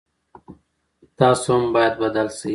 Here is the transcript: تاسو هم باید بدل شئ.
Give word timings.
تاسو 1.17 1.47
هم 1.57 1.63
باید 1.73 1.93
بدل 2.03 2.27
شئ. 2.37 2.49